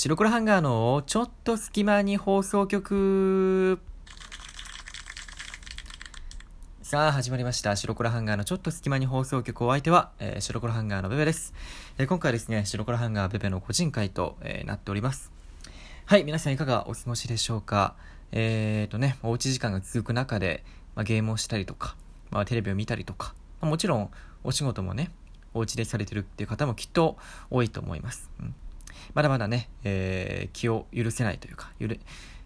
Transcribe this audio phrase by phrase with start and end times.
[0.00, 3.80] 白黒ハンガーのちょっと隙間に放送局。
[6.82, 7.74] さあ、始まりました。
[7.74, 11.52] 白黒ハンガーのちょっと隙間に放送局お相手は、えー、白黒ハンガーのベベです。
[11.98, 15.32] えー、今回ですね、白黒ハンガーベベの個人会と、えー、なっております。
[16.06, 17.96] はい、皆さんいかがお過ごしでしょうか
[18.30, 20.62] えーとね、おうち時間が続く中で、
[20.94, 21.96] まあ、ゲームをしたりとか、
[22.30, 24.12] まあ、テレビを見たりとか、まあ、もちろん
[24.44, 25.10] お仕事もね、
[25.54, 27.16] お家でされてるっていう方もきっと
[27.50, 28.30] 多いと思います。
[28.38, 28.54] うん
[29.14, 32.00] まだまだね、えー、気を許せないというか、ゆる、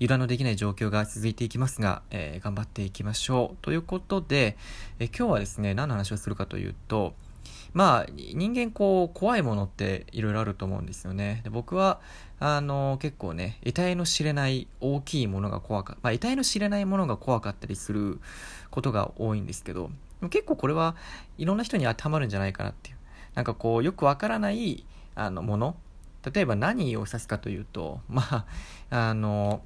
[0.00, 3.56] 油断のできない状況が続いていきますが、えー、頑張っていきましょう。
[3.62, 4.56] ということで、
[4.98, 7.14] えー、今日はですね、何の話をするかというと、
[7.72, 11.40] まあ、人間こう、怖いものっていろいろあると思うんですよね。
[11.44, 12.00] で僕は、
[12.40, 18.20] あの、結構ね、得体の知れない大きいものが怖か、まあ、得体の知れないものが怖かったりする
[18.70, 19.90] ことが多いんですけど、
[20.30, 20.96] 結構これは
[21.36, 22.96] いろんな人に当てはまるんじゃないかなっていう。
[23.34, 25.76] なんかこう、よくわからないあのもの
[26.30, 28.44] 例えば何を指すかというと、まあ、
[28.90, 29.62] あの、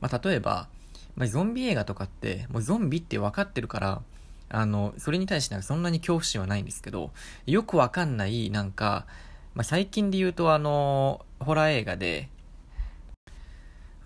[0.00, 0.68] まあ、例えば、
[1.16, 4.02] まあ、ゾンビ映画とかって、もうゾンビって分かってるから、
[4.48, 7.10] あの、それに対してなんかそんなに恐怖心はないんですけど、
[7.46, 9.06] よくわかんない、なんか、
[9.54, 12.28] まあ、最近で言うとあの、ホラー映画で、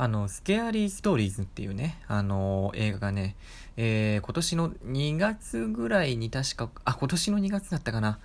[0.00, 3.34] あの、スケアリーストーリーズっていうね、あの、映画がね、
[3.76, 8.20] えー、今年の2月ぐらいに確か、あ、今年の2月だったかな。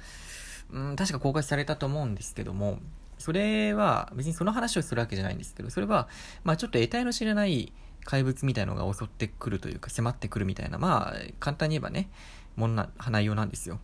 [0.71, 2.79] うん、確か公開されたと思うんですけども、
[3.17, 6.07] それは、別にその話をするわけじゃないんですけど、それは、
[6.43, 12.09] まあちょっと得体の知れない怪物みたいのが襲ってくるというか、迫ってくるみたいな、まあ、簡単に言えばね、
[12.55, 13.79] ものな、内容なんですよ。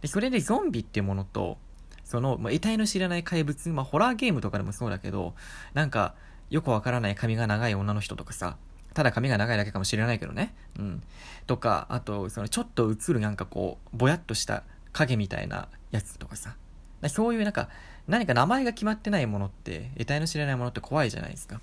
[0.00, 1.58] で、それでゾンビっていうものと、
[2.04, 5.34] その、まあ、得体の知れない怪物、まあ、ホラーゲームとかでもそうだけど、
[5.74, 6.14] なんか、
[6.48, 8.56] よくわからない髪が長い女の人とかさ、
[8.94, 10.52] ただ髪が長いだけかもしれないけどね。
[10.78, 11.02] うん。
[11.46, 16.56] とか、あと、その、ちょっと映るなんかこう、ぼやっとした影みたいなやつとかさ。
[17.00, 17.68] かそういうなんか、
[18.10, 21.60] 何か名前が決まってないものって、得体の知れないものって怖いじゃないですか。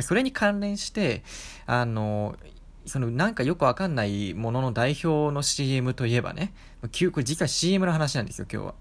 [0.00, 1.22] それに関連して、
[1.66, 2.36] あの、
[2.84, 6.52] そのなんかよくわかんないものの代表の CM といえばね、
[6.82, 8.74] これ実は CM の話なんですよ、今日は。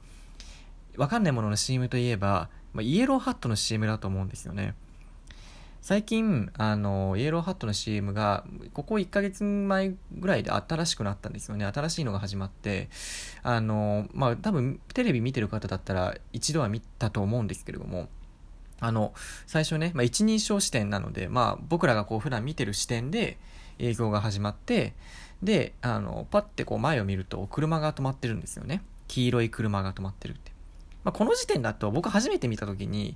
[0.98, 4.76] わかんないものの CM といえば、ま、イエローハットの CM だと思うんですよね。
[5.86, 11.66] 最近、あの、イエローハットの CM が、ここ1ヶ月前ぐらいで新しくなったんですよね。
[11.72, 12.90] 新しいのが始まって、
[13.44, 18.10] あの、まあ、多分、テレビ見てる方だったら一度は見たと思うんですけれども、
[18.80, 19.14] あの、
[19.46, 23.38] 最初ね、まあ、一人称視点なので、まあ、僕らがこう普段見てる視点で
[23.78, 24.96] 映像が始まって、
[25.44, 28.82] で、あの、パッてこう前を見ると車が止まってるんですよね。
[29.08, 30.52] 黄色い車が止まってるって。
[31.04, 33.16] まあ、この時点だと僕初めて見た時に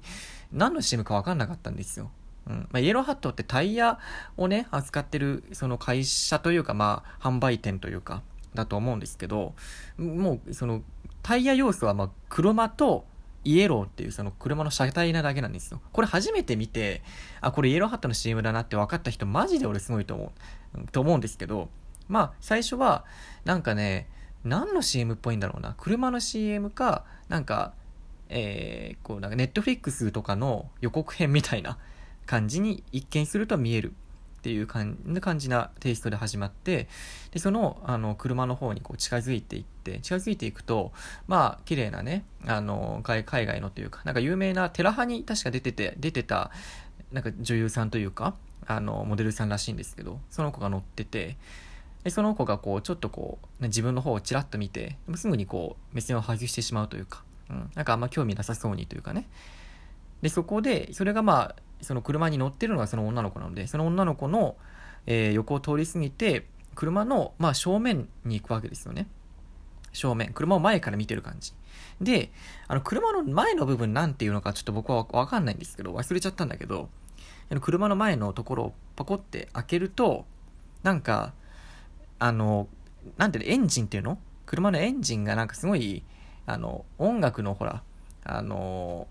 [0.51, 2.11] 何の CM かわかんなかったんですよ。
[2.53, 3.99] まあ、イエローハットってタイヤ
[4.37, 8.21] をね、扱ってるその会社というか、まあ、販売店というか、
[8.53, 9.53] だと思うんですけど、
[9.97, 10.81] もう、その、
[11.21, 13.05] タイヤ要素は、まあ、車と
[13.43, 15.81] イエローっていうその車の車体なだけなんですよ。
[15.93, 17.01] これ初めて見て、
[17.41, 20.33] あ、これイエローハットの CM だなって分かった人、マジで俺すごいと思
[20.75, 21.69] う、と思うんですけど、
[22.07, 23.05] まあ、最初は、
[23.45, 24.07] なんかね、
[24.43, 25.75] 何の CM っぽいんだろうな。
[25.77, 27.73] 車の CM か、なんか、
[28.29, 31.77] えー、こう、なんかネットフリックスとかの予告編みたいな
[32.29, 33.93] 感じに一見すると見える
[34.37, 34.95] っていう感
[35.39, 36.87] じなテイストで始まって、
[37.31, 40.91] で、その、あの、車の方にこう近づいていって、近づいていくと、
[41.25, 46.51] まあ、綺麗なね、あの、海外のというか、なんか有名なテラハに確か出てて、出てた、
[47.11, 48.35] なんか女優さんというか、
[48.67, 51.35] あの、モデルさんらしいんですけど、その子が乗ってて、
[52.03, 59.27] で、その子がこう、ちょっとこう、自分の方をちらっと見て、すぐにこう、目線を外してしまうというか、うん、なんかあんま興味なさそうにというかね。
[60.21, 64.55] で、そこで、それがまあ、その車に乗ってるのがその女の子なので、その女の子の、
[65.05, 66.45] えー、横を通り過ぎて、
[66.75, 69.07] 車の、まあ、正面に行くわけですよね。
[69.91, 70.31] 正面。
[70.33, 71.53] 車を前から見てる感じ。
[71.99, 72.31] で、
[72.67, 76.89] あの、車の前の部分なんていうのかちょっと僕はわかんないんですけど、忘れちゃったんだけど、
[77.49, 80.25] あの車の前のところをパコって開けると、
[80.83, 81.33] なんか、
[82.19, 82.67] あの、
[83.17, 84.19] なんていうの、エンジンっていうの？
[84.45, 86.03] 車のエンジンがなんかすごい、
[86.45, 87.83] あの、音楽のほら、
[88.23, 89.07] あの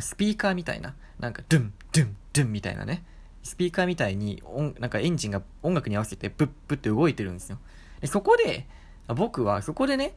[0.00, 3.04] スピーカーみたいな、なんか、ドゥン、ドゥン、ドゥンみたいなね、
[3.42, 7.58] スピーカーみたいに音、なんかエンジンが音楽に合わせてプップって動いてるんですよ。
[8.00, 8.66] でそこで、
[9.08, 10.14] 僕はそこでね、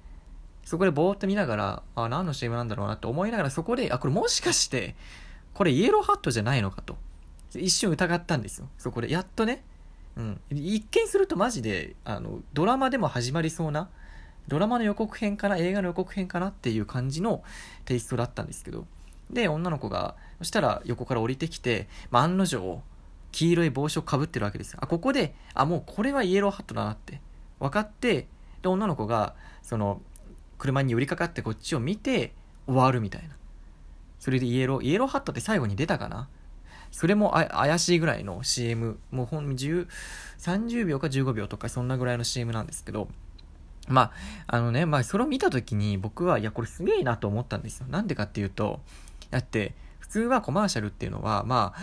[0.65, 4.95] そこでぼーっと見ながら、あ、何の CM なんだろうなって思いながら、そこで、あ、これもしかして、
[5.53, 6.97] これイエローハットじゃないのかと。
[7.55, 8.67] 一瞬疑ったんですよ。
[8.77, 9.11] そこで。
[9.11, 9.63] やっとね。
[10.15, 10.41] うん。
[10.51, 13.89] 一見するとマジで、あの、ドラマでも始まりそうな、
[14.47, 17.43] ドラマの予告編かな、映画の予告編かなっていう感じの
[17.85, 18.85] テイストだったんですけど、
[19.33, 22.81] で、女の子が、そしたら横から降りてきて、まあ、案の定、
[23.31, 24.75] 黄色い帽子をかぶってるわけです。
[24.79, 27.21] あ、ここで、あ、もうこれはイエローハットだなって、
[27.59, 28.27] 分かって、
[28.61, 30.01] で、女の子が、その、
[30.57, 32.33] 車に寄りかかってこっちを見て、
[32.67, 33.35] 終わるみたいな。
[34.19, 36.29] それでイエロー、イエローハットって最後に出たかな
[36.91, 39.87] それも怪しいぐらいの CM、もうほん10、
[40.37, 43.09] 30秒か15秒とかそんなぐらいの CM なんですけど、
[43.87, 44.11] ま
[44.47, 47.87] あ、あのね、まあ、それを見たときに僕は、いや、これすげえなと思ったんですよ。
[47.89, 48.79] なんでかっていうと、
[49.33, 51.79] だって、普通はコマーシャルっていうのは、まあ、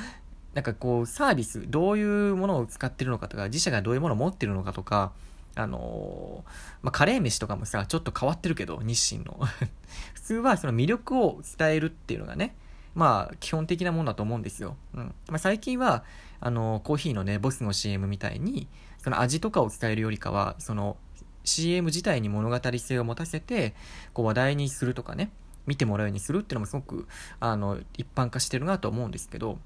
[0.54, 5.10] なんかこう、サービス、どういうものを使ってるのかとか、自社がどういうものを持ってるのかとか、
[5.56, 6.50] あのー、
[6.82, 9.36] まあ、カレー飯とかもさ、ちょっと変わってるけど、日清の。
[10.14, 12.54] 普通はその魅力を伝えるっていうのがね、
[12.94, 14.76] まあ、基本的なものだと思うんですよ。
[14.94, 15.14] うん。
[15.28, 16.04] まあ、最近は、
[16.38, 18.68] あの、コーヒーのね、ボスの CM みたいに、
[18.98, 20.96] その味とかを伝えるよりかは、その、
[21.42, 23.74] CM 自体に物語性を持たせて、
[24.12, 25.30] こう話題にするとかね、
[25.66, 27.06] 見てもらうようにするっていうのもすごく、
[27.38, 29.58] あの、一般化してるなと思うんですけど、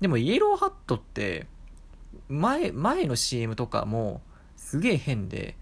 [0.00, 1.46] でもイエローハットって、
[2.28, 4.20] 前、前の CM とかも、
[4.56, 5.56] すげえ変で、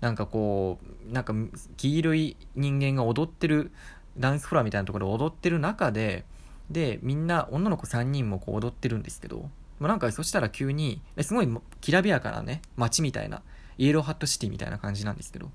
[0.00, 0.78] なんかこ
[1.08, 1.34] う、なんか
[1.76, 3.70] 黄色い人間が踊ってる、
[4.18, 6.24] ダンスフロアみたいなところで踊ってる中で、
[6.70, 11.48] で、みんな、女の子3人もこう踊ってるんですけど、まあなんかそしたら急に、すごい
[11.80, 13.42] きらびやかなね、街みたいな、
[13.76, 15.50] イエローハットシティみたいな感じなんですけど、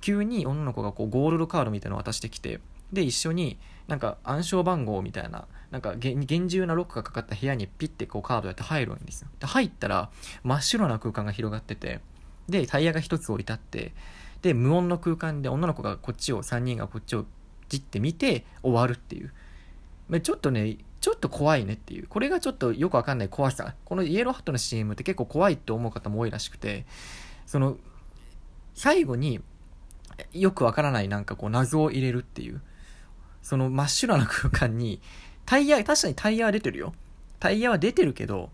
[0.00, 2.60] 急に女の子がこうゴールドカードみたいなのを渡してきて、
[2.94, 9.28] で、一緒になんか暗証番号みたいな、なんか厳重なロックがかかった部屋にピッてこうカードやって入るんですよ。
[9.40, 10.10] で、入ったら
[10.42, 12.00] 真っ白な空間が広がってて、
[12.48, 13.92] で、タイヤが一つ置いてあって、
[14.42, 17.26] で、無音の空間で女の子がこっちを、3人がこっちを
[17.68, 19.32] じって見て終わるっていう。
[20.20, 22.06] ちょっとね、ちょっと怖いねっていう。
[22.06, 23.74] これがちょっとよくわかんない怖さ。
[23.84, 26.86] このイエローハットの CM って結構怖いって思う方も多いらしくて、
[27.46, 27.76] その、
[28.74, 29.40] 最後に
[30.32, 32.60] よくわからないなんかこう謎を入れるっていう。
[33.44, 35.00] その真っ白な空間に、
[35.44, 36.94] タイヤ、確かにタイヤは出てるよ。
[37.38, 38.50] タイヤは出てるけど、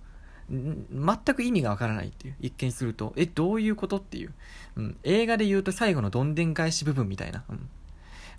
[0.51, 2.35] 全く意味がわからないっていう。
[2.41, 4.35] 一見すると、え、どういうことっていう。
[4.77, 7.45] うん、映画で言うと最後のどんでん返し部分みたいな。
[7.49, 7.69] うん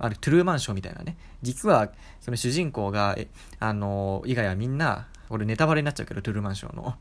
[0.04, 1.16] あるトゥルーマンショーみたいなね。
[1.44, 3.28] 実は、その主人公が、え、
[3.60, 6.96] あの以外はみんな、俺ネタバレになっちゃうけど、トゥルーマンショーの。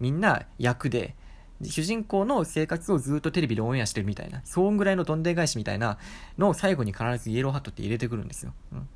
[0.00, 1.14] みんな役で、
[1.62, 5.98] 主人公の生活をずっとテレビでオンエアしてるみたいな、そんぐらいのどんでん返しみたいな
[6.38, 8.54] のを最後に必ずイエローハットって入れてくるんですよ。
[8.72, 8.88] うん。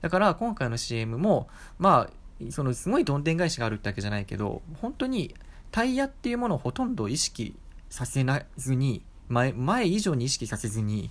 [0.00, 5.34] だから今回の CM も、まあ、そのすごいどんでん返しがあるってわけじゃないけど、本当に
[5.70, 7.54] タイヤっていうものをほとんど意識
[7.90, 8.24] させ
[8.56, 11.10] ずに、前、前以上に意識させずに、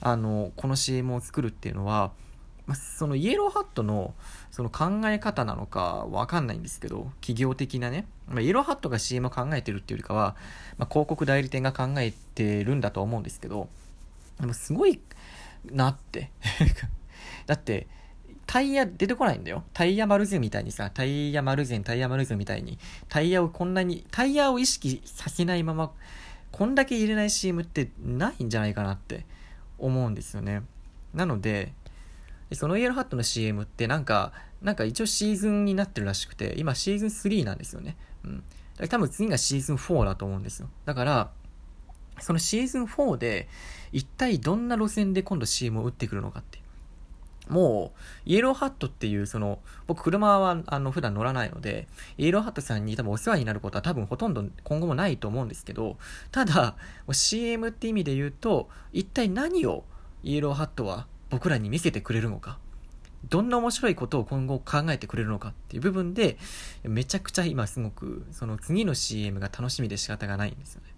[0.00, 2.12] あの、この CM を作るっていうのは、
[2.68, 4.14] まあ、そのイエローハットの
[4.50, 10.36] その考え方なのかわかんないんですけど、企業的なね、まあ、イエローハットが CM を考えてるっていうよりかは、
[10.76, 13.70] まあ、広告代理店が考えてるんだと思うんですけど、
[14.38, 15.00] でもすごい
[15.64, 16.30] なって。
[17.46, 17.86] だって、
[18.46, 19.64] タイヤ出てこないんだよ。
[19.72, 22.78] タイヤ丸ゼみたいにさ、タイヤ丸ゼタイヤ丸ゼみたいに、
[23.08, 25.90] タイヤをこんなに、タイヤを意識させないまま、
[26.52, 29.24] こんだけ入れない CM ってないんじゃないかなって
[29.78, 30.62] 思うんですよね。
[31.14, 31.72] なので、
[32.50, 37.96] でそのイエローハットの CM ってなんか、なんか一応シーズンになってるらしくて、今シーズン3なんですよね。
[38.24, 38.44] うん。
[38.88, 40.68] 多分次がシーズン4だと思うんですよ。
[40.84, 41.30] だから、
[42.20, 43.48] そのシーズン4で、
[43.92, 46.58] 一体どんな路線で今度 CM を打ってくるのかって。
[47.48, 55.96] もう、イエローハットっていう、その、僕車は、あの、普段乗らないので、イエローハットさんに多分お世話になることは多分ほとんど今後もないと思うんですけど、
[56.30, 56.76] ただ、
[57.10, 59.84] CM って意味で言うと、一体何を
[60.22, 62.58] イエローハットは僕らに見せてくれるのか？
[63.28, 66.38] どんな面白いことを今後考えてくれるのかっていう部分で、
[66.84, 70.88] めちゃくちゃ今すごく、その次の CM が楽しみで仕方がないんですよね。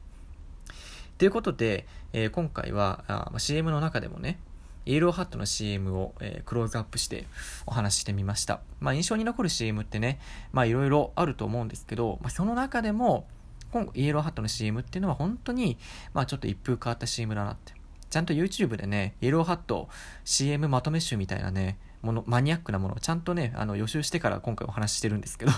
[1.19, 4.39] ということで、えー、今回はあ、ま CM の中でもね、
[4.87, 7.27] イエローハットの CM を、えー、クローズアップして
[7.67, 8.61] お話ししてみました。
[8.81, 10.19] まあ、印象に残る CM ってね、
[10.53, 13.27] まあ、いろいろあると思うんですけど、まあ、その中でも、
[13.73, 15.79] 今イエローハットの CM っていうのは本当に、
[16.13, 17.75] まあ、ちょっと一風変わった CM だなって。
[18.11, 19.89] ちゃんと YouTube でね、イエローハット
[20.25, 25.53] CM まとめ集みたいなね、もの、マニアックなものをちゃんとね、あの予習してから今回お話ししてるんですけど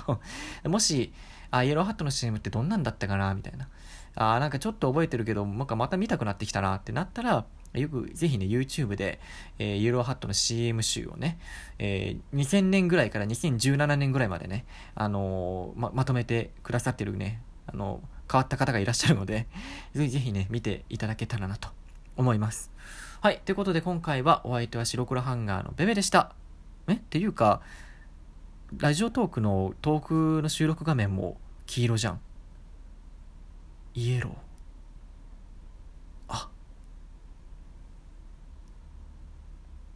[0.68, 1.14] もし、
[1.50, 3.68] あ、イエローハットの CM ってどんなんだったかなみたいな。
[4.14, 9.18] あ、なんかちょっと覚えてるけど、なんかまた見たくなってきたなってなったら、よくぜひね、YouTube で、
[9.58, 11.38] えー、イエローハットの CM 集をね、
[11.78, 19.46] えー、2000年ぐらいから2017年ぐらいまでね、あのー、ま、まとめてくださってるね、あの変わった方がいらっしゃるので、
[19.94, 21.70] ぜひぜひね、見ていただけたらなと
[22.16, 22.70] 思います。
[23.20, 23.40] はい。
[23.44, 26.34] ということで今回はお相手は白黒ハンガーのベベでした。
[26.88, 26.94] え？
[26.94, 27.60] っていうか、
[28.78, 32.20] ラジオトークのトークの収録画面も黄色じゃん。
[33.94, 34.51] イエロー。